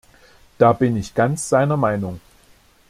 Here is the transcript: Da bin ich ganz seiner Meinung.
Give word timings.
Da 0.57 0.73
bin 0.73 0.97
ich 0.97 1.13
ganz 1.13 1.47
seiner 1.47 1.77
Meinung. 1.77 2.19